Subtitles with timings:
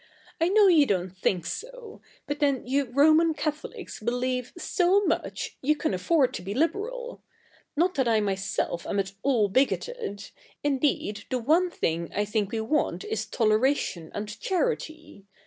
[0.39, 5.75] I know you don't think so; but then you Roman Catholics believe so much, you
[5.75, 7.21] can afford to be liberal.
[7.75, 10.31] Not that I myself am at all bigoted;
[10.63, 15.27] indeed, the one thing I think we want is toleration and charity.